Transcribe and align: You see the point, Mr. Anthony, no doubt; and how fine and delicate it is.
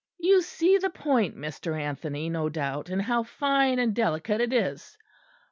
You 0.17 0.41
see 0.41 0.79
the 0.79 0.89
point, 0.89 1.37
Mr. 1.37 1.79
Anthony, 1.79 2.27
no 2.27 2.49
doubt; 2.49 2.89
and 2.89 2.99
how 3.03 3.21
fine 3.21 3.77
and 3.77 3.93
delicate 3.93 4.41
it 4.41 4.51
is. 4.51 4.97